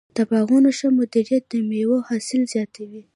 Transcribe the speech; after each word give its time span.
د 0.17 0.19
باغونو 0.29 0.69
ښه 0.77 0.87
مدیریت 0.99 1.43
د 1.49 1.53
مېوو 1.69 1.97
حاصل 2.07 2.41
زیاتوي. 2.53 3.03